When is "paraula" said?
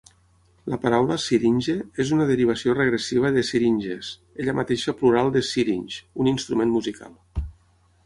0.85-1.17